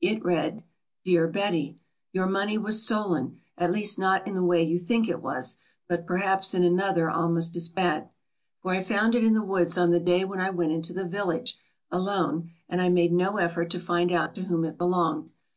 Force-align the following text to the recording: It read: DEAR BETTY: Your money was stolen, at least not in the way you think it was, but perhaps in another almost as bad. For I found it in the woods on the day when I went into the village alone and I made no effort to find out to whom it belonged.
It 0.00 0.24
read: 0.24 0.62
DEAR 1.02 1.26
BETTY: 1.26 1.76
Your 2.12 2.28
money 2.28 2.56
was 2.56 2.80
stolen, 2.80 3.40
at 3.58 3.72
least 3.72 3.98
not 3.98 4.24
in 4.24 4.34
the 4.36 4.44
way 4.44 4.62
you 4.62 4.78
think 4.78 5.08
it 5.08 5.20
was, 5.20 5.56
but 5.88 6.06
perhaps 6.06 6.54
in 6.54 6.62
another 6.62 7.10
almost 7.10 7.56
as 7.56 7.68
bad. 7.68 8.08
For 8.62 8.70
I 8.70 8.84
found 8.84 9.16
it 9.16 9.24
in 9.24 9.34
the 9.34 9.42
woods 9.42 9.76
on 9.76 9.90
the 9.90 9.98
day 9.98 10.24
when 10.24 10.38
I 10.38 10.50
went 10.50 10.70
into 10.70 10.92
the 10.92 11.08
village 11.08 11.58
alone 11.90 12.52
and 12.68 12.80
I 12.80 12.88
made 12.88 13.10
no 13.12 13.38
effort 13.38 13.68
to 13.70 13.80
find 13.80 14.12
out 14.12 14.32
to 14.36 14.42
whom 14.44 14.64
it 14.64 14.78
belonged. 14.78 15.30